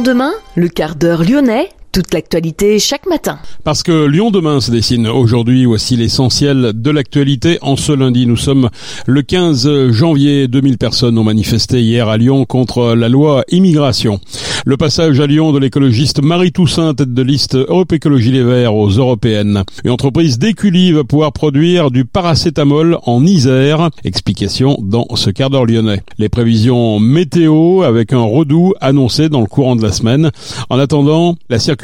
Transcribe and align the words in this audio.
Lyon 0.00 0.14
demain, 0.14 0.32
le 0.56 0.68
quart 0.68 0.94
d'heure 0.94 1.24
lyonnais, 1.24 1.68
toute 1.92 2.14
l'actualité 2.14 2.78
chaque 2.78 3.06
matin. 3.06 3.38
Parce 3.64 3.82
que 3.82 4.06
Lyon 4.06 4.30
demain 4.30 4.60
se 4.60 4.70
dessine 4.70 5.08
aujourd'hui, 5.08 5.64
voici 5.64 5.96
l'essentiel 5.96 6.72
de 6.74 6.90
l'actualité. 6.90 7.58
En 7.62 7.76
ce 7.76 7.92
lundi, 7.92 8.26
nous 8.26 8.36
sommes 8.36 8.70
le 9.06 9.22
15 9.22 9.90
janvier. 9.90 10.46
2000 10.46 10.78
personnes 10.78 11.18
ont 11.18 11.24
manifesté 11.24 11.82
hier 11.82 12.08
à 12.08 12.16
Lyon 12.16 12.44
contre 12.44 12.94
la 12.94 13.08
loi 13.08 13.44
immigration. 13.50 14.20
Le 14.66 14.76
passage 14.76 15.18
à 15.20 15.26
Lyon 15.26 15.52
de 15.52 15.58
l'écologiste 15.58 16.22
Marie 16.22 16.52
Toussaint, 16.52 16.94
tête 16.94 17.12
de 17.12 17.22
liste 17.22 17.56
Europe 17.56 17.92
Écologie 17.92 18.30
Les 18.30 18.44
Verts 18.44 18.74
aux 18.74 18.90
européennes. 18.90 19.64
Une 19.84 19.90
entreprise 19.90 20.38
d'Écully 20.38 20.92
va 20.92 21.02
pouvoir 21.02 21.32
produire 21.32 21.90
du 21.90 22.04
paracétamol 22.04 22.98
en 23.04 23.24
Isère. 23.24 23.90
Explication 24.04 24.76
dans 24.80 25.06
ce 25.14 25.30
quart 25.30 25.50
d'heure 25.50 25.66
lyonnais. 25.66 26.02
Les 26.18 26.28
prévisions 26.28 27.00
météo 27.00 27.82
avec 27.82 28.12
un 28.12 28.22
redout 28.22 28.74
annoncé 28.80 29.28
dans 29.28 29.40
le 29.40 29.46
courant 29.46 29.76
de 29.76 29.82
la 29.82 29.92
semaine. 29.92 30.30
En 30.68 30.78
attendant, 30.78 31.36
la 31.48 31.58
circulation 31.58 31.79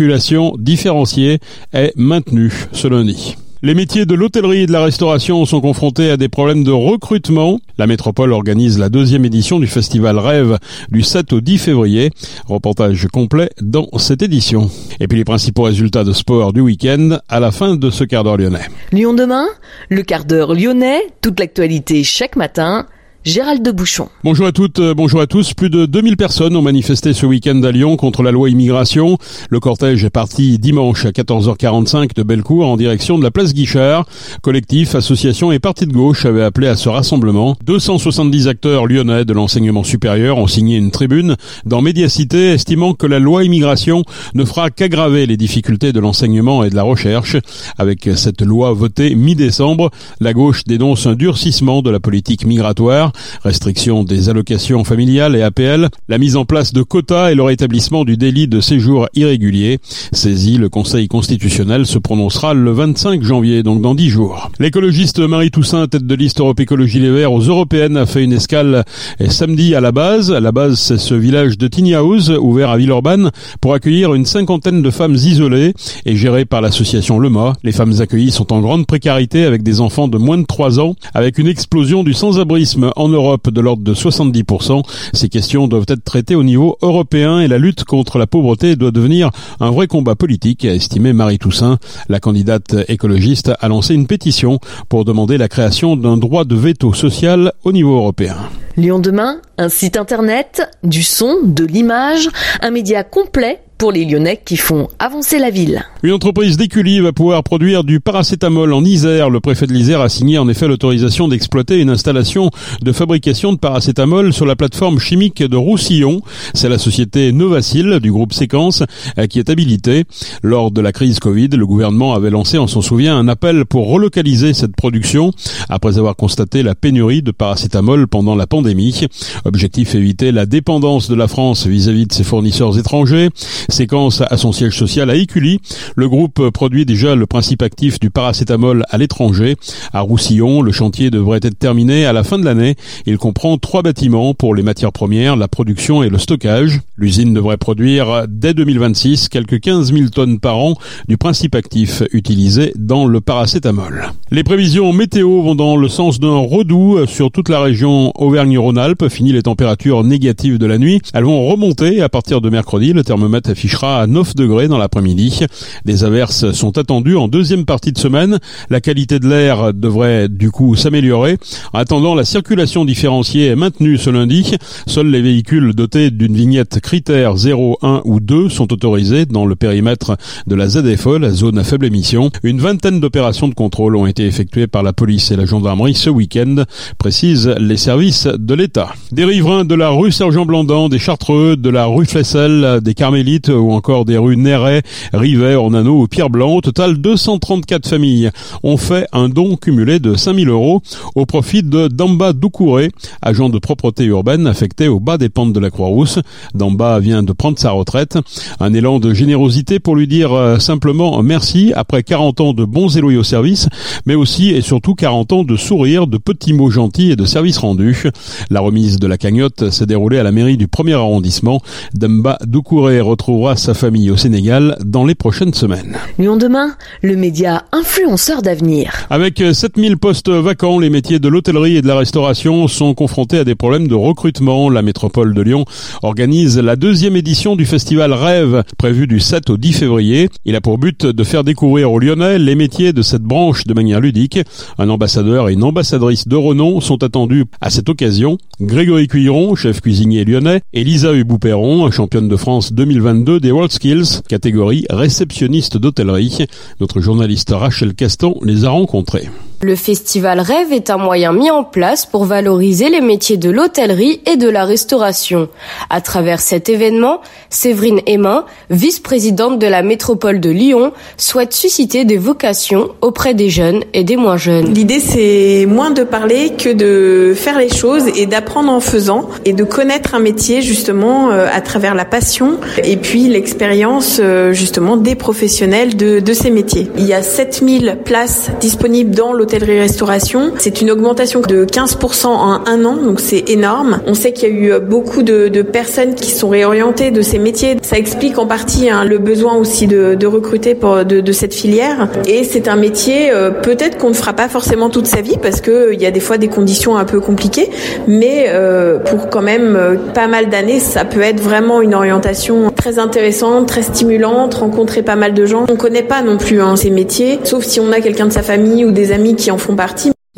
différenciée 0.58 1.38
est 1.72 1.92
maintenue 1.96 2.52
ce 2.72 2.88
lundi. 2.88 3.36
Les 3.62 3.74
métiers 3.74 4.04
de 4.04 4.14
l'hôtellerie 4.14 4.62
et 4.62 4.66
de 4.66 4.72
la 4.72 4.84
restauration 4.84 5.44
sont 5.46 5.62
confrontés 5.62 6.10
à 6.10 6.18
des 6.18 6.28
problèmes 6.28 6.62
de 6.62 6.70
recrutement. 6.70 7.58
La 7.78 7.86
métropole 7.86 8.32
organise 8.32 8.78
la 8.78 8.90
deuxième 8.90 9.24
édition 9.24 9.58
du 9.58 9.66
festival 9.66 10.18
Rêve 10.18 10.58
du 10.90 11.02
7 11.02 11.32
au 11.32 11.40
10 11.40 11.58
février. 11.58 12.10
Reportage 12.46 13.08
complet 13.10 13.48
dans 13.62 13.88
cette 13.96 14.20
édition. 14.20 14.70
Et 15.00 15.08
puis 15.08 15.16
les 15.16 15.24
principaux 15.24 15.62
résultats 15.62 16.04
de 16.04 16.12
sport 16.12 16.52
du 16.52 16.60
week-end 16.60 17.18
à 17.30 17.40
la 17.40 17.50
fin 17.50 17.76
de 17.76 17.90
ce 17.90 18.04
quart 18.04 18.24
d'heure 18.24 18.36
lyonnais. 18.36 18.68
Lyon 18.92 19.14
demain, 19.14 19.46
le 19.88 20.02
quart 20.02 20.26
d'heure 20.26 20.54
lyonnais, 20.54 21.00
toute 21.22 21.40
l'actualité 21.40 22.04
chaque 22.04 22.36
matin 22.36 22.86
Gérald 23.26 23.60
de 23.60 23.72
Bouchon. 23.72 24.08
Bonjour 24.22 24.46
à 24.46 24.52
toutes, 24.52 24.78
euh, 24.78 24.94
bonjour 24.94 25.20
à 25.20 25.26
tous. 25.26 25.52
Plus 25.52 25.68
de 25.68 25.84
2000 25.84 26.16
personnes 26.16 26.54
ont 26.54 26.62
manifesté 26.62 27.12
ce 27.12 27.26
week-end 27.26 27.60
à 27.64 27.72
Lyon 27.72 27.96
contre 27.96 28.22
la 28.22 28.30
loi 28.30 28.50
immigration. 28.50 29.18
Le 29.50 29.58
cortège 29.58 30.04
est 30.04 30.10
parti 30.10 30.60
dimanche 30.60 31.06
à 31.06 31.10
14h45 31.10 32.14
de 32.14 32.22
Bellecour 32.22 32.64
en 32.68 32.76
direction 32.76 33.18
de 33.18 33.24
la 33.24 33.32
place 33.32 33.52
Guichard. 33.52 34.06
Collectifs, 34.42 34.94
associations 34.94 35.50
et 35.50 35.58
partis 35.58 35.86
de 35.86 35.92
gauche 35.92 36.24
avaient 36.24 36.44
appelé 36.44 36.68
à 36.68 36.76
ce 36.76 36.88
rassemblement. 36.88 37.56
270 37.64 38.46
acteurs 38.46 38.86
lyonnais 38.86 39.24
de 39.24 39.32
l'enseignement 39.32 39.82
supérieur 39.82 40.38
ont 40.38 40.46
signé 40.46 40.76
une 40.76 40.92
tribune 40.92 41.34
dans 41.64 41.82
Médiacité 41.82 42.52
estimant 42.52 42.94
que 42.94 43.08
la 43.08 43.18
loi 43.18 43.42
immigration 43.42 44.04
ne 44.34 44.44
fera 44.44 44.70
qu'aggraver 44.70 45.26
les 45.26 45.36
difficultés 45.36 45.92
de 45.92 45.98
l'enseignement 45.98 46.62
et 46.62 46.70
de 46.70 46.76
la 46.76 46.84
recherche. 46.84 47.36
Avec 47.76 48.08
cette 48.14 48.42
loi 48.42 48.72
votée 48.72 49.16
mi-décembre, 49.16 49.90
la 50.20 50.32
gauche 50.32 50.62
dénonce 50.64 51.08
un 51.08 51.14
durcissement 51.14 51.82
de 51.82 51.90
la 51.90 51.98
politique 51.98 52.46
migratoire 52.46 53.10
restriction 53.42 54.04
des 54.04 54.28
allocations 54.28 54.84
familiales 54.84 55.36
et 55.36 55.42
APL, 55.42 55.88
la 56.08 56.18
mise 56.18 56.36
en 56.36 56.44
place 56.44 56.72
de 56.72 56.82
quotas 56.82 57.30
et 57.30 57.34
le 57.34 57.42
rétablissement 57.42 58.04
du 58.04 58.16
délit 58.16 58.48
de 58.48 58.60
séjour 58.60 59.08
irrégulier. 59.14 59.78
Saisi, 60.12 60.58
le 60.58 60.68
Conseil 60.68 61.08
constitutionnel 61.08 61.86
se 61.86 61.98
prononcera 61.98 62.54
le 62.54 62.70
25 62.72 63.22
janvier, 63.22 63.62
donc 63.62 63.80
dans 63.80 63.94
dix 63.94 64.08
jours. 64.08 64.50
L'écologiste 64.58 65.20
Marie 65.20 65.50
Toussaint, 65.50 65.86
tête 65.86 66.06
de 66.06 66.14
liste 66.14 66.40
Europe 66.40 66.60
Écologie 66.60 67.00
Les 67.00 67.10
Verts 67.10 67.32
aux 67.32 67.40
Européennes, 67.40 67.96
a 67.96 68.06
fait 68.06 68.24
une 68.24 68.32
escale 68.32 68.84
samedi 69.28 69.74
à 69.74 69.80
la 69.80 69.92
base. 69.92 70.30
La 70.30 70.52
base, 70.52 70.78
c'est 70.78 70.98
ce 70.98 71.14
village 71.14 71.58
de 71.58 71.68
House, 71.94 72.30
ouvert 72.40 72.70
à 72.70 72.76
Villeurbanne, 72.76 73.30
pour 73.60 73.74
accueillir 73.74 74.14
une 74.14 74.24
cinquantaine 74.24 74.82
de 74.82 74.90
femmes 74.90 75.14
isolées 75.14 75.74
et 76.04 76.16
géré 76.16 76.44
par 76.44 76.60
l'association 76.60 77.18
Lema. 77.18 77.54
Les 77.62 77.72
femmes 77.72 78.00
accueillies 78.00 78.30
sont 78.30 78.52
en 78.52 78.60
grande 78.60 78.86
précarité 78.86 79.44
avec 79.44 79.62
des 79.62 79.80
enfants 79.80 80.08
de 80.08 80.18
moins 80.18 80.38
de 80.38 80.46
3 80.46 80.80
ans, 80.80 80.94
avec 81.14 81.38
une 81.38 81.46
explosion 81.46 82.02
du 82.02 82.14
sans-abrisme 82.14 82.90
en 82.96 83.05
Europe 83.08 83.50
de 83.50 83.60
l'ordre 83.60 83.82
de 83.82 83.94
70%. 83.94 84.82
Ces 85.12 85.28
questions 85.28 85.68
doivent 85.68 85.86
être 85.88 86.04
traitées 86.04 86.34
au 86.34 86.42
niveau 86.42 86.78
européen 86.82 87.40
et 87.40 87.48
la 87.48 87.58
lutte 87.58 87.84
contre 87.84 88.18
la 88.18 88.26
pauvreté 88.26 88.76
doit 88.76 88.90
devenir 88.90 89.30
un 89.60 89.70
vrai 89.70 89.86
combat 89.86 90.14
politique, 90.14 90.64
a 90.64 90.74
estimé 90.74 91.12
Marie 91.12 91.38
Toussaint. 91.38 91.78
La 92.08 92.20
candidate 92.20 92.76
écologiste 92.88 93.52
a 93.58 93.68
lancé 93.68 93.94
une 93.94 94.06
pétition 94.06 94.58
pour 94.88 95.04
demander 95.04 95.38
la 95.38 95.48
création 95.48 95.96
d'un 95.96 96.16
droit 96.16 96.44
de 96.44 96.54
veto 96.54 96.92
social 96.92 97.52
au 97.64 97.72
niveau 97.72 97.96
européen. 97.96 98.36
Lyon 98.76 98.98
demain, 98.98 99.40
un 99.58 99.68
site 99.68 99.96
internet, 99.96 100.62
du 100.82 101.02
son, 101.02 101.38
de 101.44 101.64
l'image, 101.64 102.28
un 102.60 102.70
média 102.70 103.04
complet 103.04 103.60
pour 103.78 103.92
les 103.92 104.04
Lyonnais 104.04 104.40
qui 104.44 104.56
font 104.56 104.88
avancer 104.98 105.38
la 105.38 105.50
ville. 105.50 105.84
Une 106.02 106.12
entreprise 106.12 106.56
d'Écully 106.56 107.00
va 107.00 107.12
pouvoir 107.12 107.42
produire 107.42 107.84
du 107.84 108.00
paracétamol 108.00 108.72
en 108.72 108.84
Isère. 108.84 109.28
Le 109.28 109.40
préfet 109.40 109.66
de 109.66 109.72
l'Isère 109.72 110.00
a 110.00 110.08
signé 110.08 110.38
en 110.38 110.48
effet 110.48 110.68
l'autorisation 110.68 111.28
d'exploiter 111.28 111.80
une 111.80 111.90
installation 111.90 112.50
de 112.80 112.92
fabrication 112.92 113.52
de 113.52 113.58
paracétamol 113.58 114.32
sur 114.32 114.46
la 114.46 114.56
plateforme 114.56 114.98
chimique 114.98 115.42
de 115.42 115.56
Roussillon. 115.56 116.22
C'est 116.54 116.68
la 116.68 116.78
société 116.78 117.32
Novacil 117.32 118.00
du 118.00 118.10
groupe 118.10 118.32
Séquence 118.32 118.82
euh, 119.18 119.26
qui 119.26 119.38
est 119.38 119.50
habilitée. 119.50 120.04
Lors 120.42 120.70
de 120.70 120.80
la 120.80 120.92
crise 120.92 121.18
Covid, 121.18 121.48
le 121.48 121.66
gouvernement 121.66 122.14
avait 122.14 122.30
lancé, 122.30 122.58
on 122.58 122.66
s'en 122.66 122.82
souvient, 122.82 123.16
un 123.16 123.28
appel 123.28 123.66
pour 123.66 123.88
relocaliser 123.88 124.54
cette 124.54 124.76
production 124.76 125.32
après 125.68 125.98
avoir 125.98 126.16
constaté 126.16 126.62
la 126.62 126.74
pénurie 126.74 127.22
de 127.22 127.30
paracétamol 127.30 128.06
pendant 128.08 128.34
la 128.34 128.46
pandémie. 128.46 129.06
Objectif 129.44 129.94
éviter 129.94 130.32
la 130.32 130.46
dépendance 130.46 131.08
de 131.10 131.14
la 131.14 131.28
France 131.28 131.66
vis-à-vis 131.66 132.04
-vis 132.04 132.08
de 132.08 132.12
ses 132.12 132.24
fournisseurs 132.24 132.78
étrangers. 132.78 133.30
Séquence 133.68 134.22
à 134.28 134.36
son 134.36 134.52
siège 134.52 134.76
social 134.76 135.10
à 135.10 135.14
Écully. 135.14 135.60
Le 135.96 136.08
groupe 136.08 136.50
produit 136.50 136.86
déjà 136.86 137.14
le 137.14 137.26
principe 137.26 137.62
actif 137.62 137.98
du 138.00 138.10
paracétamol 138.10 138.84
à 138.90 138.98
l'étranger. 138.98 139.56
À 139.92 140.00
Roussillon, 140.00 140.62
le 140.62 140.72
chantier 140.72 141.10
devrait 141.10 141.40
être 141.42 141.58
terminé 141.58 142.06
à 142.06 142.12
la 142.12 142.24
fin 142.24 142.38
de 142.38 142.44
l'année. 142.44 142.76
Il 143.06 143.18
comprend 143.18 143.58
trois 143.58 143.82
bâtiments 143.82 144.34
pour 144.34 144.54
les 144.54 144.62
matières 144.62 144.92
premières, 144.92 145.36
la 145.36 145.48
production 145.48 146.02
et 146.02 146.08
le 146.08 146.18
stockage. 146.18 146.80
L'usine 146.96 147.34
devrait 147.34 147.56
produire 147.56 148.26
dès 148.28 148.54
2026 148.54 149.28
quelques 149.28 149.60
15 149.60 149.92
000 149.92 150.08
tonnes 150.08 150.38
par 150.38 150.58
an 150.58 150.74
du 151.08 151.16
principe 151.16 151.54
actif 151.54 152.02
utilisé 152.12 152.72
dans 152.76 153.06
le 153.06 153.20
paracétamol. 153.20 154.12
Les 154.30 154.44
prévisions 154.44 154.92
météo 154.92 155.42
vont 155.42 155.54
dans 155.54 155.76
le 155.76 155.88
sens 155.88 156.20
d'un 156.20 156.36
redout 156.36 157.06
sur 157.06 157.30
toute 157.30 157.48
la 157.48 157.60
région 157.60 158.12
Auvergne-Rhône-Alpes. 158.16 159.08
Fini 159.08 159.32
les 159.32 159.42
températures 159.42 160.04
négatives 160.04 160.58
de 160.58 160.66
la 160.66 160.78
nuit. 160.78 161.00
Elles 161.14 161.24
vont 161.24 161.46
remonter 161.46 162.02
à 162.02 162.08
partir 162.08 162.40
de 162.40 162.50
mercredi. 162.50 162.92
Le 162.92 163.02
thermomètre 163.02 163.55
affichera 163.56 164.02
à 164.02 164.06
9 164.06 164.34
degrés 164.36 164.68
dans 164.68 164.76
l'après-midi. 164.76 165.46
Des 165.86 166.04
averses 166.04 166.52
sont 166.52 166.76
attendues 166.76 167.16
en 167.16 167.26
deuxième 167.26 167.64
partie 167.64 167.90
de 167.90 167.98
semaine. 167.98 168.38
La 168.68 168.82
qualité 168.82 169.18
de 169.18 169.26
l'air 169.26 169.72
devrait 169.72 170.28
du 170.28 170.50
coup 170.50 170.76
s'améliorer. 170.76 171.38
En 171.72 171.78
attendant, 171.78 172.14
la 172.14 172.26
circulation 172.26 172.84
différenciée 172.84 173.46
est 173.46 173.56
maintenue 173.56 173.96
ce 173.96 174.10
lundi. 174.10 174.52
Seuls 174.86 175.08
les 175.08 175.22
véhicules 175.22 175.74
dotés 175.74 176.10
d'une 176.10 176.34
vignette 176.34 176.80
critère 176.80 177.38
0, 177.38 177.78
1 177.80 178.02
ou 178.04 178.20
2 178.20 178.50
sont 178.50 178.70
autorisés 178.74 179.24
dans 179.24 179.46
le 179.46 179.56
périmètre 179.56 180.18
de 180.46 180.54
la 180.54 180.68
ZFE, 180.68 181.18
la 181.18 181.30
zone 181.30 181.56
à 181.56 181.64
faible 181.64 181.86
émission. 181.86 182.30
Une 182.42 182.60
vingtaine 182.60 183.00
d'opérations 183.00 183.48
de 183.48 183.54
contrôle 183.54 183.96
ont 183.96 184.06
été 184.06 184.26
effectuées 184.26 184.66
par 184.66 184.82
la 184.82 184.92
police 184.92 185.30
et 185.30 185.36
la 185.36 185.46
gendarmerie 185.46 185.94
ce 185.94 186.10
week-end, 186.10 186.64
précisent 186.98 187.54
les 187.58 187.78
services 187.78 188.26
de 188.26 188.54
l'État. 188.54 188.90
Des 189.12 189.24
riverains 189.24 189.64
de 189.64 189.74
la 189.74 189.88
rue 189.88 190.12
Sergent-Blandan, 190.12 190.90
des 190.90 190.98
Chartreux, 190.98 191.56
de 191.56 191.70
la 191.70 191.86
rue 191.86 192.04
Flessel, 192.04 192.80
des 192.82 192.92
Carmélites, 192.92 193.45
ou 193.48 193.72
encore 193.72 194.04
des 194.04 194.18
rues 194.18 194.36
Néret, 194.36 194.82
Rivet, 195.12 195.54
Ornano 195.54 196.02
ou 196.02 196.08
Pierre 196.08 196.30
Blanc. 196.30 196.54
Au 196.54 196.60
total, 196.60 196.96
234 196.96 197.88
familles 197.88 198.30
ont 198.62 198.76
fait 198.76 199.06
un 199.12 199.28
don 199.28 199.56
cumulé 199.56 199.98
de 199.98 200.14
5000 200.14 200.48
euros 200.48 200.82
au 201.14 201.26
profit 201.26 201.62
de 201.62 201.88
Damba 201.88 202.32
Doucouré, 202.32 202.90
agent 203.22 203.48
de 203.48 203.58
propreté 203.58 204.04
urbaine 204.04 204.46
affecté 204.46 204.88
au 204.88 205.00
bas 205.00 205.18
des 205.18 205.28
pentes 205.28 205.52
de 205.52 205.60
la 205.60 205.70
Croix-Rousse. 205.70 206.18
Damba 206.54 206.98
vient 207.00 207.22
de 207.22 207.32
prendre 207.32 207.58
sa 207.58 207.70
retraite. 207.70 208.18
Un 208.60 208.74
élan 208.74 208.98
de 208.98 209.12
générosité 209.12 209.78
pour 209.78 209.96
lui 209.96 210.06
dire 210.06 210.32
euh, 210.32 210.58
simplement 210.58 211.22
merci 211.22 211.72
après 211.74 212.02
40 212.02 212.40
ans 212.40 212.52
de 212.52 212.64
bons 212.64 212.96
et 212.96 213.00
loyaux 213.00 213.22
services, 213.22 213.68
mais 214.06 214.14
aussi 214.14 214.50
et 214.50 214.60
surtout 214.60 214.94
40 214.94 215.32
ans 215.32 215.44
de 215.44 215.56
sourires, 215.56 216.06
de 216.06 216.18
petits 216.18 216.52
mots 216.52 216.70
gentils 216.70 217.10
et 217.10 217.16
de 217.16 217.24
services 217.24 217.58
rendus. 217.58 218.04
La 218.50 218.60
remise 218.60 218.98
de 218.98 219.06
la 219.06 219.18
cagnotte 219.18 219.70
s'est 219.70 219.86
déroulée 219.86 220.18
à 220.18 220.22
la 220.22 220.32
mairie 220.32 220.56
du 220.56 220.68
premier 220.68 220.94
arrondissement. 220.94 221.60
Damba 221.94 222.38
Doucouré 222.46 223.00
retrouve 223.00 223.35
sa 223.54 223.74
famille 223.74 224.10
au 224.10 224.16
Sénégal 224.16 224.76
dans 224.84 225.04
les 225.04 225.14
prochaines 225.14 225.52
semaines. 225.52 225.98
Lyon 226.18 226.38
demain, 226.38 226.74
le 227.02 227.16
média 227.16 227.64
influenceur 227.70 228.40
d'avenir. 228.40 229.06
Avec 229.10 229.42
7000 229.52 229.98
postes 229.98 230.30
vacants, 230.30 230.78
les 230.78 230.88
métiers 230.88 231.18
de 231.18 231.28
l'hôtellerie 231.28 231.76
et 231.76 231.82
de 231.82 231.86
la 231.86 231.98
restauration 231.98 232.66
sont 232.66 232.94
confrontés 232.94 233.38
à 233.38 233.44
des 233.44 233.54
problèmes 233.54 233.88
de 233.88 233.94
recrutement. 233.94 234.70
La 234.70 234.80
métropole 234.80 235.34
de 235.34 235.42
Lyon 235.42 235.66
organise 236.02 236.58
la 236.58 236.76
deuxième 236.76 237.14
édition 237.14 237.56
du 237.56 237.66
festival 237.66 238.14
Rêve, 238.14 238.64
prévu 238.78 239.06
du 239.06 239.20
7 239.20 239.50
au 239.50 239.58
10 239.58 239.72
février. 239.74 240.30
Il 240.46 240.56
a 240.56 240.62
pour 240.62 240.78
but 240.78 241.04
de 241.04 241.24
faire 241.24 241.44
découvrir 241.44 241.92
aux 241.92 241.98
Lyonnais 241.98 242.38
les 242.38 242.54
métiers 242.54 242.94
de 242.94 243.02
cette 243.02 243.22
branche 243.22 243.64
de 243.64 243.74
manière 243.74 244.00
ludique. 244.00 244.40
Un 244.78 244.88
ambassadeur 244.88 245.50
et 245.50 245.52
une 245.52 245.64
ambassadrice 245.64 246.26
de 246.26 246.36
renom 246.36 246.80
sont 246.80 247.04
attendus 247.04 247.44
à 247.60 247.68
cette 247.68 247.90
occasion. 247.90 248.38
Grégory 248.62 249.08
Cuiron, 249.08 249.54
chef 249.56 249.82
cuisinier 249.82 250.24
lyonnais, 250.24 250.62
Elisa 250.72 251.12
Hubou-Perron, 251.12 251.90
championne 251.90 252.28
de 252.28 252.36
France 252.36 252.72
2022 252.72 253.25
des 253.26 253.50
World 253.50 253.72
Skills, 253.72 254.22
catégorie 254.28 254.86
réceptionniste 254.88 255.76
d'hôtellerie. 255.76 256.46
Notre 256.80 257.00
journaliste 257.00 257.50
Rachel 257.50 257.94
Caston 257.94 258.38
les 258.42 258.64
a 258.64 258.70
rencontrés. 258.70 259.28
Le 259.62 259.74
festival 259.74 260.40
Rêve 260.40 260.70
est 260.74 260.90
un 260.90 260.98
moyen 260.98 261.32
mis 261.32 261.50
en 261.50 261.64
place 261.64 262.04
pour 262.04 262.26
valoriser 262.26 262.90
les 262.90 263.00
métiers 263.00 263.38
de 263.38 263.48
l'hôtellerie 263.48 264.20
et 264.26 264.36
de 264.36 264.50
la 264.50 264.66
restauration. 264.66 265.48
À 265.88 266.02
travers 266.02 266.40
cet 266.40 266.68
événement, 266.68 267.22
Séverine 267.48 268.02
Emma, 268.06 268.44
vice-présidente 268.68 269.58
de 269.58 269.66
la 269.66 269.82
métropole 269.82 270.40
de 270.40 270.50
Lyon, 270.50 270.92
souhaite 271.16 271.54
susciter 271.54 272.04
des 272.04 272.18
vocations 272.18 272.90
auprès 273.00 273.32
des 273.32 273.48
jeunes 273.48 273.82
et 273.94 274.04
des 274.04 274.16
moins 274.16 274.36
jeunes. 274.36 274.74
L'idée, 274.74 275.00
c'est 275.00 275.64
moins 275.66 275.90
de 275.90 276.02
parler 276.02 276.50
que 276.50 276.68
de 276.68 277.32
faire 277.34 277.58
les 277.58 277.70
choses 277.70 278.08
et 278.14 278.26
d'apprendre 278.26 278.70
en 278.70 278.80
faisant 278.80 279.26
et 279.46 279.54
de 279.54 279.64
connaître 279.64 280.14
un 280.14 280.20
métier 280.20 280.60
justement 280.60 281.30
euh, 281.30 281.46
à 281.50 281.62
travers 281.62 281.94
la 281.94 282.04
passion 282.04 282.58
et 282.84 282.98
puis 282.98 283.26
l'expérience 283.28 284.18
euh, 284.20 284.52
justement 284.52 284.98
des 284.98 285.14
professionnels 285.14 285.96
de, 285.96 286.20
de 286.20 286.32
ces 286.34 286.50
métiers. 286.50 286.90
Il 286.98 287.06
y 287.06 287.14
a 287.14 287.22
7000 287.22 288.00
places 288.04 288.50
disponibles 288.60 289.14
dans 289.14 289.32
le 289.32 289.45
l'hôtellerie-restauration. 289.46 290.52
C'est 290.58 290.80
une 290.80 290.90
augmentation 290.90 291.40
de 291.40 291.64
15% 291.64 292.26
en 292.26 292.66
un 292.66 292.84
an, 292.84 292.96
donc 292.96 293.20
c'est 293.20 293.48
énorme. 293.48 294.00
On 294.06 294.14
sait 294.14 294.32
qu'il 294.32 294.48
y 294.48 294.52
a 294.52 294.54
eu 294.54 294.80
beaucoup 294.80 295.22
de, 295.22 295.62
personnes 295.62 296.14
qui 296.14 296.30
sont 296.30 296.48
réorientées 296.48 297.10
de 297.10 297.22
ces 297.22 297.38
métiers. 297.38 297.76
Ça 297.82 297.96
explique 297.96 298.38
en 298.38 298.46
partie 298.46 298.90
hein, 298.90 299.04
le 299.04 299.18
besoin 299.18 299.54
aussi 299.54 299.86
de, 299.86 300.26
recruter 300.26 300.74
de, 300.74 301.32
cette 301.32 301.54
filière. 301.54 302.08
Et 302.26 302.44
c'est 302.44 302.68
un 302.68 302.76
métier 302.76 303.30
euh, 303.30 303.50
peut-être 303.50 303.98
qu'on 303.98 304.08
ne 304.08 304.14
fera 304.14 304.32
pas 304.32 304.48
forcément 304.48 304.90
toute 304.90 305.06
sa 305.06 305.20
vie 305.20 305.36
parce 305.40 305.60
que 305.60 305.92
il 305.92 306.00
y 306.00 306.06
a 306.06 306.10
des 306.10 306.20
fois 306.20 306.38
des 306.38 306.48
conditions 306.48 306.96
un 306.96 307.04
peu 307.04 307.20
compliquées, 307.20 307.70
mais 308.08 308.46
euh, 308.48 308.98
pour 308.98 309.28
quand 309.28 309.42
même 309.42 309.76
euh, 309.76 309.96
pas 310.14 310.26
mal 310.26 310.48
d'années, 310.48 310.80
ça 310.80 311.04
peut 311.04 311.20
être 311.20 311.40
vraiment 311.40 311.80
une 311.80 311.94
orientation 311.94 312.70
très 312.74 312.98
intéressante, 312.98 313.68
très 313.68 313.82
stimulante, 313.82 314.54
rencontrer 314.54 315.02
pas 315.02 315.16
mal 315.16 315.34
de 315.34 315.46
gens. 315.46 315.66
On 315.70 315.76
connaît 315.76 316.02
pas 316.02 316.22
non 316.22 316.36
plus 316.36 316.60
hein, 316.60 316.74
ces 316.76 316.90
métiers, 316.90 317.38
sauf 317.44 317.64
si 317.64 317.80
on 317.80 317.92
a 317.92 318.00
quelqu'un 318.00 318.26
de 318.26 318.32
sa 318.32 318.42
famille 318.42 318.84
ou 318.84 318.90
des 318.90 319.12
amis 319.12 319.35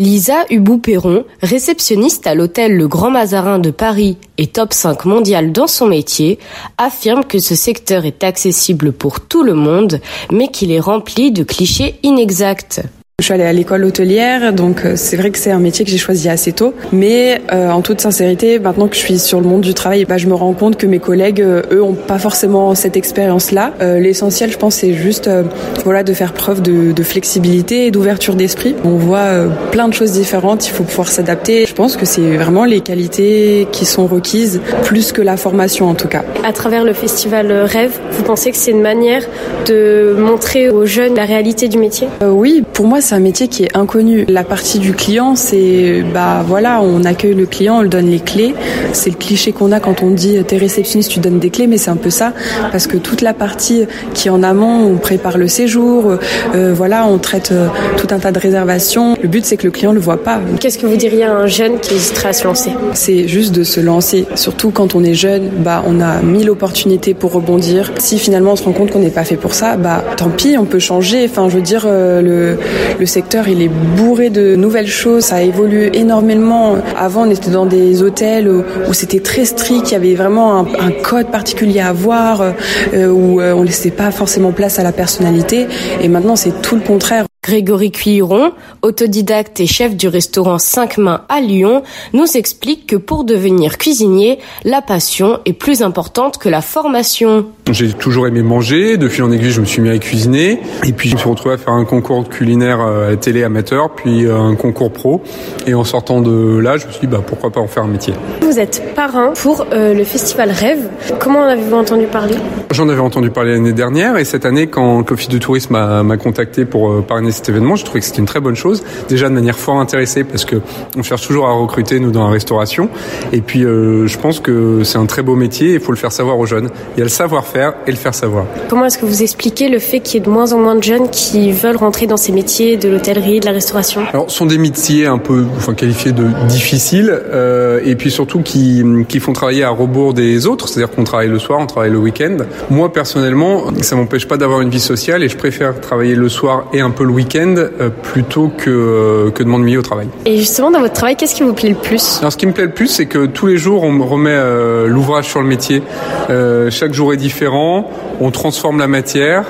Lisa 0.01 0.45
Hubou-Perron, 0.49 1.25
réceptionniste 1.43 2.29
à 2.29 2.37
l'hôtel 2.37 2.77
Le 2.77 2.87
Grand 2.87 3.11
Mazarin 3.11 3.59
de 3.59 3.73
Paris 3.73 4.17
et 4.39 4.47
top 4.47 4.73
5 4.73 5.05
mondial 5.07 5.51
dans 5.51 5.67
son 5.67 5.87
métier, 5.87 6.39
affirme 6.79 7.25
que 7.25 7.41
ce 7.41 7.57
secteur 7.57 8.05
est 8.05 8.23
accessible 8.23 8.93
pour 8.93 9.21
tout 9.21 9.43
le 9.43 9.55
monde, 9.55 10.01
mais 10.31 10.49
qu'il 10.49 10.71
est 10.71 10.79
rempli 10.79 11.33
de 11.33 11.43
clichés 11.43 11.99
inexacts. 12.05 12.83
Je 13.21 13.25
suis 13.25 13.35
allée 13.35 13.43
à 13.43 13.53
l'école 13.53 13.85
hôtelière, 13.85 14.53
donc 14.53 14.85
euh, 14.85 14.93
c'est 14.95 15.17
vrai 15.17 15.33
que 15.33 15.39
c'est 15.39 15.51
un 15.51 15.59
métier 15.59 15.85
que 15.85 15.91
j'ai 15.91 15.99
choisi 15.99 16.29
assez 16.29 16.53
tôt. 16.53 16.73
Mais 16.93 17.43
euh, 17.53 17.69
en 17.69 17.83
toute 17.83 18.01
sincérité, 18.01 18.61
maintenant 18.61 18.87
que 18.87 18.95
je 18.95 19.01
suis 19.01 19.19
sur 19.19 19.41
le 19.41 19.49
monde 19.49 19.63
du 19.63 19.75
travail, 19.75 20.05
bah, 20.05 20.19
je 20.19 20.29
me 20.29 20.35
rends 20.35 20.53
compte 20.53 20.77
que 20.77 20.87
mes 20.87 21.01
collègues, 21.01 21.43
euh, 21.43 21.63
eux, 21.73 21.83
ont 21.83 21.95
pas 21.95 22.21
forcément 22.21 22.77
cette 22.77 22.97
expérience-là. 22.97 23.73
Euh, 23.81 23.99
L'essentiel, 23.99 24.53
je 24.53 24.57
pense, 24.57 24.77
c'est 24.77 24.95
juste, 24.95 25.27
euh, 25.27 25.43
voilà, 25.83 26.05
de 26.05 26.13
faire 26.13 26.33
preuve 26.33 26.63
de, 26.63 26.93
de 26.93 27.03
flexibilité 27.03 27.87
et 27.87 27.91
d'ouverture 27.91 28.37
d'esprit. 28.37 28.77
On 28.85 28.91
voit 28.91 29.49
plein 29.73 29.89
de 29.89 29.95
choses 29.95 30.13
différentes, 30.13 30.69
il 30.69 30.71
faut 30.71 30.85
pouvoir 30.85 31.09
s'adapter. 31.09 31.67
Je 31.67 31.75
pense 31.75 31.97
que 31.97 32.07
c'est 32.07 32.37
vraiment 32.37 32.67
les 32.67 32.83
qualités 32.83 33.67
qui 33.73 33.85
sont 33.85 34.07
requises, 34.07 34.61
plus 34.85 35.11
que 35.11 35.23
la 35.23 35.37
formation 35.37 35.89
en 35.89 35.95
tout 35.97 36.07
cas. 36.07 36.23
À 36.45 36.53
travers 36.53 36.85
le 36.85 36.93
festival 36.93 37.51
Rêve, 37.51 37.99
vous 38.13 38.23
pensez 38.23 38.53
que 38.53 38.57
c'est 38.57 38.71
une 38.71 38.81
manière 38.81 39.25
de 39.67 40.15
montrer 40.17 40.71
aux 40.71 40.87
jeunes 40.87 41.17
la 41.17 41.25
réalité 41.25 41.67
du 41.67 41.79
métier? 41.79 42.07
Oui, 42.25 42.63
pour 42.73 42.87
moi, 42.87 43.01
c'est 43.09 43.15
un 43.15 43.21
métier 43.21 43.49
qui 43.49 43.65
est 43.65 43.75
inconnu. 43.75 44.27
La 44.29 44.45
partie 44.45 44.79
du 44.79 44.93
client, 44.93 45.35
c'est 45.35 46.05
bah 46.13 46.45
voilà, 46.47 46.83
on 46.83 47.05
accueille 47.05 47.33
le 47.33 47.47
client, 47.47 47.79
on 47.79 47.83
lui 47.83 47.89
donne 47.89 48.11
les 48.11 48.21
clés. 48.21 48.55
C'est 48.93 49.09
le 49.09 49.17
cliché 49.17 49.53
qu'on 49.53 49.73
a 49.73 49.81
quand 49.81 50.03
on 50.03 50.11
dit 50.11 50.39
t'es 50.47 50.59
réceptionniste, 50.59 51.11
tu 51.11 51.19
donnes 51.19 51.39
des 51.39 51.49
clés, 51.49 51.67
mais 51.67 51.79
c'est 51.79 51.91
un 51.91 51.97
peu 51.97 52.11
ça 52.11 52.35
parce 52.71 52.87
que 52.87 52.99
toute 52.99 53.23
la 53.23 53.33
partie 53.33 53.87
qui 54.13 54.29
est 54.29 54.31
en 54.31 54.43
amont, 54.43 54.93
on 54.93 54.97
prépare 54.97 55.39
le 55.39 55.49
séjour, 55.49 56.19
euh, 56.55 56.75
voilà, 56.75 57.07
on 57.07 57.17
traite 57.17 57.51
euh, 57.51 57.69
tout 57.97 58.09
un 58.11 58.19
tas 58.19 58.31
de 58.31 58.39
réservations. 58.39 59.17
Le 59.23 59.29
but 59.29 59.47
c'est 59.47 59.57
que 59.57 59.65
le 59.65 59.71
client 59.71 59.93
le 59.93 60.01
voit 60.01 60.23
pas. 60.23 60.39
Qu'est-ce 60.61 60.77
que 60.77 60.87
vous 60.87 60.97
diriez 60.97 61.25
à 61.25 61.33
un 61.33 61.47
jeune 61.47 61.79
qui 61.81 61.95
hésiterait 61.95 62.29
à 62.29 62.33
se 62.35 62.45
lancer? 62.45 62.73
C'est 62.93 63.27
juste 63.27 63.55
de 63.55 63.65
se 63.65 63.81
lancer. 63.81 64.27
Surtout 64.35 64.71
quand 64.71 64.95
on 64.95 65.03
est 65.03 65.15
jeune, 65.15 65.49
bah 65.61 65.83
on 65.87 66.03
a 66.03 66.21
mille 66.21 66.51
opportunités 66.51 67.15
pour 67.15 67.33
rebondir. 67.33 67.91
Si 67.97 68.19
finalement 68.19 68.53
on 68.53 68.57
se 68.57 68.65
rend 68.65 68.73
compte 68.73 68.91
qu'on 68.91 68.99
n'est 68.99 69.09
pas 69.09 69.25
fait 69.25 69.39
pour 69.39 69.55
ça, 69.55 69.79
bah 69.79 70.05
tant 70.19 70.29
pis, 70.29 70.59
on 70.59 70.67
peut 70.67 70.79
changer. 70.79 71.25
Enfin, 71.25 71.49
je 71.49 71.55
veux 71.55 71.63
dire, 71.63 71.85
euh, 71.87 72.59
le 72.98 72.98
le 72.99 73.07
secteur 73.07 73.49
il 73.49 73.63
est 73.63 73.69
bourré 73.69 74.31
de 74.31 74.57
nouvelles 74.57 74.89
choses, 74.89 75.25
ça 75.27 75.37
a 75.37 75.43
évolué 75.43 75.97
énormément. 75.97 76.77
Avant 76.97 77.23
on 77.27 77.31
était 77.31 77.51
dans 77.51 77.67
des 77.67 78.03
hôtels 78.03 78.49
où, 78.49 78.65
c'était 78.93 79.21
très 79.21 79.45
strict, 79.45 79.91
il 79.91 79.93
y 79.93 79.97
avait 79.97 80.15
vraiment 80.15 80.59
un, 80.59 80.67
un 80.79 80.91
code 80.91 81.31
particulier 81.31 81.81
à 81.81 81.89
avoir, 81.89 82.43
euh, 82.43 83.09
où 83.09 83.41
euh, 83.41 83.53
on 83.55 83.63
laissait 83.63 83.91
pas 83.91 84.11
forcément 84.11 84.53
place 84.53 84.79
à 84.79 84.83
la 84.83 84.93
personnalité. 84.93 85.69
Et 86.03 86.09
maintenant 86.09 86.37
c'est 86.37 86.61
tout 86.63 86.75
le 86.75 86.83
contraire. 86.83 87.28
Grégory 87.49 87.91
Cuiron, 87.91 88.53
autodidacte 88.83 89.59
et 89.61 89.67
chef 89.67 89.97
du 89.97 90.07
restaurant 90.07 90.59
5 90.59 90.99
mains 90.99 91.23
à 91.31 91.41
Lyon, 91.41 91.83
nous 92.13 92.37
explique 92.37 92.87
que 92.87 92.97
pour 92.97 93.25
devenir 93.25 93.79
cuisinier, 93.79 94.39
la 94.67 94.83
passion 94.83 95.39
est 95.47 95.55
plus 95.55 95.81
importante 95.81 96.37
que 96.37 96.51
la 96.51 96.61
formation. 96.61 97.47
J'ai 97.71 97.91
toujours 97.95 98.27
aimé 98.27 98.43
manger, 98.43 98.99
de 98.99 99.09
fil 99.09 99.25
en 99.25 99.33
aiguille 99.33 99.51
je 99.51 99.63
me 99.63 99.67
suis 99.67 99.81
mis 99.81 99.89
à 99.89 99.97
cuisiner. 99.97 100.61
Et 100.87 100.93
puis 100.93 101.09
je 101.09 101.15
me 101.15 101.21
suis 101.21 101.31
retrouvé 101.31 101.55
à 101.55 101.57
faire 101.57 101.73
un 101.73 101.87
concours 101.87 102.29
culinaire 102.29 102.81
à 102.81 103.11
la 103.11 103.17
télé 103.17 103.43
amateur, 103.45 103.95
puis 103.95 104.27
un 104.31 104.55
concours 104.55 104.93
pro. 104.93 105.23
Et 105.67 105.73
en 105.73 105.85
sortant 105.85 106.21
de 106.21 106.59
là 106.59 106.77
je 106.77 106.87
me 106.87 106.93
suis 106.93 107.01
dit 107.01 107.07
bah, 107.07 107.23
pourquoi 107.27 107.51
pas 107.51 107.61
en 107.61 107.67
faire 107.67 107.85
un 107.85 107.89
métier. 107.89 108.13
Vous 108.43 108.59
êtes 108.59 108.95
parrain 108.95 109.33
pour 109.35 109.65
euh, 109.73 109.95
le 109.95 110.05
festival 110.05 110.51
Rêve, 110.51 110.87
comment 111.19 111.41
en 111.41 111.45
avez-vous 111.45 111.77
entendu 111.77 112.05
parler? 112.05 112.35
J'en 112.73 112.91
avais 112.91 113.01
entendu 113.01 113.31
parler 113.31 113.53
l'année 113.53 113.73
dernière. 113.73 114.19
Et 114.19 114.27
cette 114.27 114.45
année 114.45 114.67
quand 114.67 115.09
l'Office 115.09 115.31
de 115.31 115.39
tourisme 115.39 115.73
m'a 115.73 116.17
contacté 116.19 116.67
pour 116.67 116.91
euh, 116.91 117.01
parrainer 117.01 117.33
cet 117.39 117.49
événement, 117.49 117.77
je 117.77 117.85
trouvais 117.85 118.01
que 118.01 118.07
c'était 118.07 118.19
une 118.19 118.27
très 118.27 118.41
bonne 118.41 118.57
chose. 118.57 118.83
Déjà 119.09 119.29
de 119.29 119.35
manière 119.35 119.59
fort 119.59 119.81
intéressée 119.81 120.25
parce 120.25 120.45
que 120.45 120.57
on 120.97 121.03
cherche 121.03 121.27
toujours 121.27 121.47
à 121.47 121.53
recruter 121.53 122.01
nous 122.01 122.11
dans 122.11 122.25
la 122.25 122.31
restauration. 122.31 122.89
Et 123.33 123.41
puis 123.41 123.65
euh, 123.65 124.07
je 124.07 124.19
pense 124.19 124.41
que 124.41 124.83
c'est 124.85 124.99
un 124.99 125.07
très 125.07 125.23
beau 125.23 125.35
métier. 125.35 125.75
Il 125.75 125.81
faut 125.81 125.93
le 125.93 125.99
faire 125.99 126.13
savoir 126.13 126.39
aux 126.39 126.47
jeunes. 126.47 126.69
Il 126.97 126.99
y 126.99 127.03
a 127.03 127.05
le 127.05 127.11
savoir-faire 127.11 127.75
et 127.87 127.91
le 127.91 127.97
faire 127.97 128.15
savoir. 128.15 128.45
Comment 128.69 128.87
est-ce 128.87 128.99
que 128.99 129.07
vous 129.07 129.23
expliquez 129.23 129.69
le 129.69 129.79
fait 129.79 130.01
qu'il 130.01 130.15
y 130.15 130.23
ait 130.23 130.27
de 130.27 130.31
moins 130.31 130.53
en 130.53 130.59
moins 130.59 130.77
de 130.77 130.83
jeunes 130.83 131.09
qui 131.11 131.53
veulent 131.53 131.77
rentrer 131.77 132.07
dans 132.07 132.17
ces 132.17 132.33
métiers 132.33 132.77
de 132.77 132.89
l'hôtellerie, 132.89 133.41
de 133.41 133.47
la 133.47 133.53
restauration? 133.53 134.03
Alors, 134.13 134.31
ce 134.31 134.37
sont 134.37 134.47
des 134.47 134.59
métiers 134.59 135.07
un 135.07 135.19
peu, 135.19 135.45
enfin 135.57 135.75
qualifiés 135.75 136.13
de 136.13 136.25
difficiles, 136.49 137.11
euh, 137.13 137.81
et 137.85 137.97
puis 137.97 138.11
surtout 138.11 138.41
qui, 138.41 138.83
qui 139.09 139.21
font 139.21 139.33
travailler 139.33 139.65
à 139.65 139.71
rebours 139.71 140.15
des 140.15 140.47
autres. 140.47 140.69
C'est-à-dire 140.69 140.95
qu'on 140.95 141.05
travaille 141.05 141.29
le 141.29 141.39
soir, 141.39 141.59
on 141.61 141.67
travaille 141.67 141.91
le 141.91 141.99
week-end. 141.99 142.37
Moi 142.71 142.93
personnellement, 142.93 143.65
ça 143.83 143.97
m'empêche 143.97 144.27
pas 144.27 144.37
d'avoir 144.37 144.61
une 144.61 144.71
vie 144.71 144.81
sociale 144.81 145.23
et 145.23 145.29
je 145.29 145.37
préfère 145.37 145.81
travailler 145.81 146.15
le 146.15 146.29
soir 146.29 146.65
et 146.73 146.81
un 146.81 146.91
peu 146.91 147.05
le 147.05 147.13
week-end 147.19 147.55
euh, 147.59 147.91
plutôt 147.91 148.49
que, 148.49 148.71
euh, 148.71 149.31
que 149.31 149.43
de 149.43 149.49
m'ennuyer 149.49 149.77
au 149.77 149.83
travail. 149.83 150.09
Et 150.25 150.39
justement, 150.39 150.71
dans 150.71 150.81
votre 150.81 150.95
travail, 150.95 151.17
qu'est-ce 151.17 151.35
qui 151.35 151.43
vous 151.43 151.53
plaît 151.53 151.69
le 151.71 151.75
plus? 151.75 152.19
Alors, 152.21 152.33
ce 152.33 152.37
qui 152.37 152.47
me 152.47 152.53
plaît 152.53 152.65
le 152.65 152.73
plus, 152.73 152.87
c'est 152.87 153.07
que 153.07 153.27
tous 153.27 153.47
les 153.47 153.57
jours, 153.57 153.83
on 153.83 153.93
me 153.93 154.05
remet 154.05 154.31
euh, 154.33 154.87
l'ouvrage 154.87 155.27
sur 155.27 155.41
le 155.41 155.49
métier. 155.49 155.83
Euh, 156.31 156.71
chaque 156.71 156.93
jour 156.93 157.13
est 157.13 157.17
différent. 157.17 157.91
On 158.21 158.31
transforme 158.31 158.79
la 158.79 158.89
matière. 158.89 159.45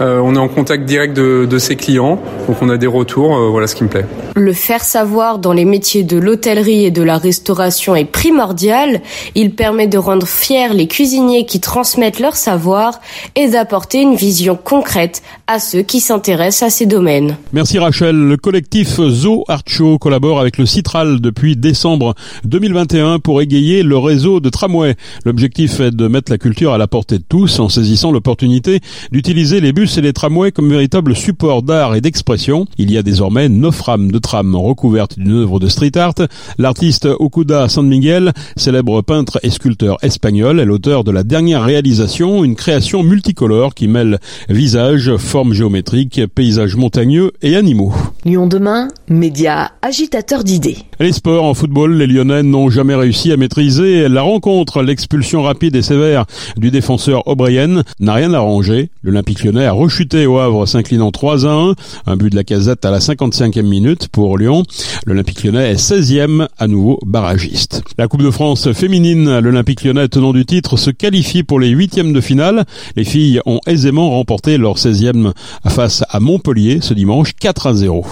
Euh, 0.00 0.20
on 0.22 0.34
est 0.34 0.38
en 0.38 0.48
contact 0.48 0.84
direct 0.84 1.14
de, 1.16 1.46
de, 1.48 1.58
ses 1.58 1.76
clients. 1.76 2.18
Donc, 2.48 2.56
on 2.60 2.68
a 2.68 2.76
des 2.76 2.86
retours. 2.86 3.36
Euh, 3.36 3.48
voilà 3.48 3.66
ce 3.66 3.74
qui 3.74 3.84
me 3.84 3.88
plaît. 3.88 4.06
Le 4.34 4.52
faire 4.52 4.82
savoir 4.82 5.38
dans 5.38 5.52
les 5.52 5.64
métiers 5.64 6.02
de 6.02 6.18
l'hôtellerie 6.18 6.86
et 6.86 6.90
de 6.90 7.02
la 7.02 7.18
restauration 7.18 7.94
est 7.94 8.04
primordial. 8.04 9.00
Il 9.34 9.54
permet 9.54 9.86
de 9.86 9.98
rendre 9.98 10.26
fiers 10.26 10.72
les 10.72 10.88
cuisiniers 10.88 11.46
qui 11.46 11.60
transmettent 11.60 12.18
leur 12.18 12.34
savoir 12.34 13.00
et 13.36 13.48
d'apporter 13.48 14.00
une 14.00 14.16
vision 14.16 14.56
concrète 14.56 15.22
à 15.46 15.60
ceux 15.60 15.82
qui 15.82 16.00
s'intéressent 16.00 16.68
à 16.68 16.70
ces 16.70 16.86
domaines. 16.86 17.03
Merci 17.52 17.78
Rachel. 17.78 18.16
Le 18.16 18.38
collectif 18.38 18.98
Zo 18.98 19.44
Art 19.48 19.64
Show 19.66 19.98
collabore 19.98 20.40
avec 20.40 20.56
le 20.56 20.64
Citral 20.64 21.20
depuis 21.20 21.54
décembre 21.54 22.14
2021 22.44 23.18
pour 23.18 23.42
égayer 23.42 23.82
le 23.82 23.98
réseau 23.98 24.40
de 24.40 24.48
tramway. 24.48 24.94
L'objectif 25.26 25.80
est 25.80 25.90
de 25.90 26.08
mettre 26.08 26.32
la 26.32 26.38
culture 26.38 26.72
à 26.72 26.78
la 26.78 26.86
portée 26.86 27.18
de 27.18 27.24
tous 27.28 27.60
en 27.60 27.68
saisissant 27.68 28.10
l'opportunité 28.10 28.80
d'utiliser 29.12 29.60
les 29.60 29.74
bus 29.74 29.98
et 29.98 30.00
les 30.00 30.14
tramways 30.14 30.50
comme 30.50 30.70
véritable 30.70 31.14
support 31.14 31.62
d'art 31.62 31.94
et 31.94 32.00
d'expression. 32.00 32.64
Il 32.78 32.90
y 32.90 32.96
a 32.96 33.02
désormais 33.02 33.50
neuf 33.50 33.82
rames 33.82 34.10
de 34.10 34.18
tram 34.18 34.54
recouvertes 34.56 35.18
d'une 35.18 35.32
œuvre 35.32 35.60
de 35.60 35.68
street 35.68 35.98
art. 35.98 36.14
L'artiste 36.56 37.06
Okuda 37.18 37.68
San 37.68 37.86
Miguel, 37.86 38.32
célèbre 38.56 39.02
peintre 39.02 39.40
et 39.42 39.50
sculpteur 39.50 39.98
espagnol, 40.00 40.58
est 40.58 40.64
l'auteur 40.64 41.04
de 41.04 41.10
la 41.10 41.22
dernière 41.22 41.64
réalisation, 41.64 42.44
une 42.44 42.56
création 42.56 43.02
multicolore 43.02 43.74
qui 43.74 43.88
mêle 43.88 44.20
visage, 44.48 45.16
formes 45.18 45.52
géométriques, 45.52 46.22
paysages 46.34 46.76
montagneux 46.76 46.93
et 47.42 47.56
animaux. 47.56 47.92
Lyon 48.26 48.46
demain, 48.46 48.88
média 49.06 49.72
agitateur 49.82 50.44
d'idées. 50.44 50.78
Les 50.98 51.12
sports 51.12 51.44
en 51.44 51.52
football, 51.52 51.98
les 51.98 52.06
Lyonnais 52.06 52.42
n'ont 52.42 52.70
jamais 52.70 52.94
réussi 52.94 53.30
à 53.32 53.36
maîtriser 53.36 54.08
la 54.08 54.22
rencontre. 54.22 54.82
L'expulsion 54.82 55.42
rapide 55.42 55.76
et 55.76 55.82
sévère 55.82 56.24
du 56.56 56.70
défenseur 56.70 57.28
O'Brien 57.28 57.82
n'a 58.00 58.14
rien 58.14 58.32
arrangé. 58.32 58.88
L'Olympique 59.02 59.44
lyonnais 59.44 59.66
a 59.66 59.72
rechuté 59.72 60.24
au 60.24 60.38
Havre 60.38 60.64
s'inclinant 60.64 61.10
3 61.10 61.44
à 61.44 61.50
1. 61.50 61.74
Un 62.06 62.16
but 62.16 62.30
de 62.30 62.36
la 62.36 62.44
casette 62.44 62.86
à 62.86 62.90
la 62.90 63.00
55e 63.00 63.60
minute 63.60 64.08
pour 64.08 64.38
Lyon. 64.38 64.62
L'Olympique 65.04 65.44
lyonnais 65.44 65.72
est 65.72 65.90
16e, 65.92 66.48
à 66.56 66.66
nouveau 66.66 66.98
barragiste. 67.04 67.82
La 67.98 68.08
Coupe 68.08 68.22
de 68.22 68.30
France 68.30 68.72
féminine, 68.72 69.38
l'Olympique 69.40 69.84
lyonnais 69.84 70.08
tenant 70.08 70.32
du 70.32 70.46
titre 70.46 70.78
se 70.78 70.88
qualifie 70.90 71.42
pour 71.42 71.60
les 71.60 71.68
huitièmes 71.68 72.14
de 72.14 72.22
finale. 72.22 72.64
Les 72.96 73.04
filles 73.04 73.40
ont 73.44 73.60
aisément 73.66 74.08
remporté 74.08 74.56
leur 74.56 74.78
16e 74.78 75.32
face 75.68 76.04
à 76.08 76.20
Montpellier 76.20 76.78
ce 76.80 76.94
dimanche 76.94 77.34
4 77.38 77.66
à 77.66 77.74
0. 77.74 78.06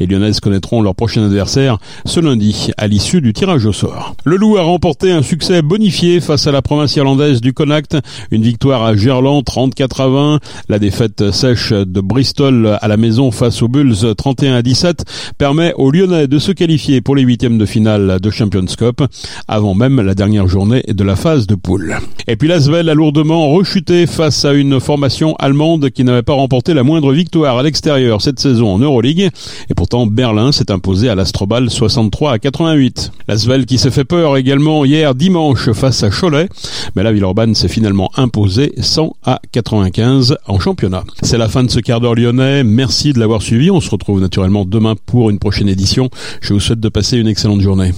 Les 0.00 0.06
Lyonnaises 0.06 0.40
connaîtront 0.40 0.82
leur 0.82 0.94
prochain 0.94 1.24
adversaire 1.24 1.78
ce 2.04 2.20
lundi 2.20 2.70
à 2.76 2.86
l'issue 2.86 3.20
du 3.20 3.32
tirage 3.32 3.66
au 3.66 3.72
sort. 3.72 4.14
Le 4.24 4.36
Loup 4.36 4.56
a 4.56 4.62
remporté 4.62 5.10
un 5.10 5.22
succès 5.22 5.62
bonifié 5.62 6.20
face 6.20 6.46
à 6.46 6.52
la 6.52 6.62
province 6.62 6.94
irlandaise 6.96 7.40
du 7.40 7.52
Connacht, 7.52 7.96
une 8.30 8.42
victoire 8.42 8.84
à 8.84 8.96
Gerland 8.96 9.44
34 9.44 10.00
à 10.00 10.08
20, 10.08 10.40
la 10.68 10.78
défaite 10.78 11.30
sèche 11.30 11.72
de 11.72 12.00
Bristol 12.00 12.78
à 12.80 12.88
la 12.88 12.96
maison 12.96 13.30
face 13.30 13.62
aux 13.62 13.68
Bulls 13.68 14.14
31 14.16 14.54
à 14.54 14.62
17 14.62 15.04
permet 15.38 15.72
aux 15.76 15.90
Lyonnais 15.90 16.26
de 16.26 16.38
se 16.38 16.52
qualifier 16.52 17.00
pour 17.00 17.16
les 17.16 17.22
huitièmes 17.22 17.58
de 17.58 17.66
finale 17.66 18.18
de 18.20 18.30
Champions 18.30 18.64
Cup 18.64 19.02
avant 19.48 19.74
même 19.74 20.00
la 20.00 20.14
dernière 20.14 20.48
journée 20.48 20.82
de 20.86 21.04
la 21.04 21.16
phase 21.16 21.46
de 21.46 21.54
poule. 21.54 21.96
Et 22.26 22.36
puis 22.36 22.48
l'Asvel 22.48 22.88
a 22.88 22.94
lourdement 22.94 23.50
rechuté 23.50 24.06
face 24.06 24.44
à 24.44 24.52
une 24.52 24.80
formation 24.80 25.34
allemande 25.36 25.90
qui 25.90 26.04
n'avait 26.04 26.22
pas 26.22 26.32
remporté 26.32 26.74
la 26.74 26.82
moindre 26.82 27.12
victoire 27.12 27.58
à 27.58 27.62
l'extérieur 27.62 28.22
cette 28.22 28.40
saison 28.40 28.68
en 28.74 28.78
Euroleague 28.78 29.30
et 29.70 29.74
pourtant 29.84 30.06
Berlin 30.06 30.50
s'est 30.50 30.70
imposé 30.70 31.10
à 31.10 31.14
l'Astrobal 31.14 31.68
63 31.68 32.32
à 32.32 32.38
88. 32.38 33.12
L'Asvel 33.28 33.66
qui 33.66 33.76
s'est 33.76 33.90
fait 33.90 34.06
peur 34.06 34.38
également 34.38 34.86
hier 34.86 35.14
dimanche 35.14 35.72
face 35.72 36.02
à 36.02 36.08
Cholet, 36.08 36.48
mais 36.96 37.02
la 37.02 37.12
Villeurbanne 37.12 37.54
s'est 37.54 37.68
finalement 37.68 38.10
imposée 38.16 38.72
100 38.80 39.14
à 39.24 39.42
95 39.52 40.38
en 40.46 40.58
championnat. 40.58 41.04
C'est 41.20 41.36
la 41.36 41.50
fin 41.50 41.64
de 41.64 41.70
ce 41.70 41.80
quart 41.80 42.00
d'heure 42.00 42.14
lyonnais. 42.14 42.64
Merci 42.64 43.12
de 43.12 43.18
l'avoir 43.18 43.42
suivi. 43.42 43.70
On 43.70 43.82
se 43.82 43.90
retrouve 43.90 44.22
naturellement 44.22 44.64
demain 44.64 44.94
pour 45.04 45.28
une 45.28 45.38
prochaine 45.38 45.68
édition. 45.68 46.08
Je 46.40 46.54
vous 46.54 46.60
souhaite 46.60 46.80
de 46.80 46.88
passer 46.88 47.18
une 47.18 47.28
excellente 47.28 47.60
journée. 47.60 47.92